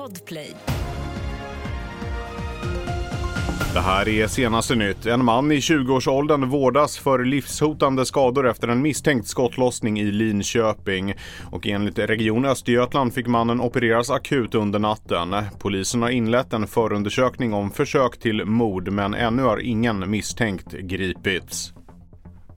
[0.00, 0.56] Podplay.
[3.74, 5.06] Det här är senaste nytt.
[5.06, 11.14] En man i 20-årsåldern vårdas för livshotande skador efter en misstänkt skottlossning i Linköping.
[11.50, 15.34] Och enligt Region Östergötland fick mannen opereras akut under natten.
[15.58, 21.72] Polisen har inlett en förundersökning om försök till mord men ännu har ingen misstänkt gripits.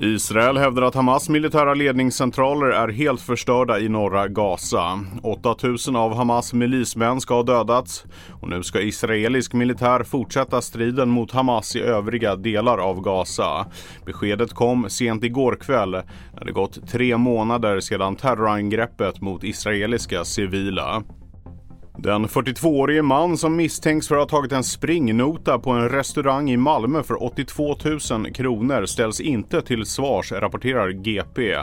[0.00, 5.00] Israel hävdar att Hamas militära ledningscentraler är helt förstörda i norra Gaza.
[5.22, 8.04] 8000 av Hamas milismän ska ha dödats
[8.40, 13.66] och nu ska israelisk militär fortsätta striden mot Hamas i övriga delar av Gaza.
[14.06, 15.90] Beskedet kom sent igår kväll
[16.34, 21.02] när det gått tre månader sedan terrorangreppet mot israeliska civila.
[22.00, 26.56] Den 42-årige man som misstänks för att ha tagit en springnota på en restaurang i
[26.56, 27.76] Malmö för 82
[28.10, 31.56] 000 kronor ställs inte till svars, rapporterar GP.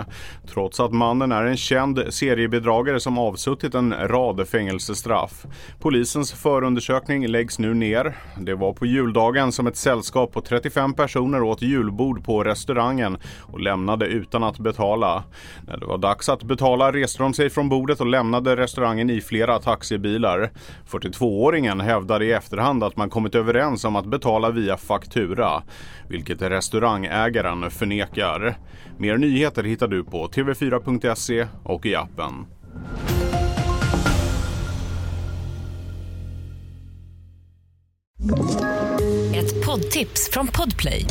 [0.47, 5.45] Trots att mannen är en känd seriebedragare som avsuttit en rad fängelsestraff.
[5.79, 8.17] Polisens förundersökning läggs nu ner.
[8.39, 13.59] Det var på juldagen som ett sällskap på 35 personer åt julbord på restaurangen och
[13.59, 15.23] lämnade utan att betala.
[15.67, 19.21] När det var dags att betala reste de sig från bordet och lämnade restaurangen i
[19.21, 20.51] flera taxibilar bilar.
[20.89, 25.63] 42-åringen hävdar i efterhand att man kommit överens om att betala via faktura,
[26.09, 28.57] vilket restaurangägaren förnekar.
[28.97, 32.45] Mer nyheter hittar du på tv4.se och i appen.
[39.35, 41.05] Ett poddtips från Podplay.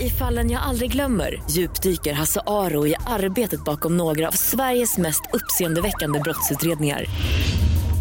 [0.00, 5.22] I fallen jag aldrig glömmer djupdyker Hasse Aro i arbetet bakom några av Sveriges mest
[5.32, 7.04] uppseendeväckande brottsutredningar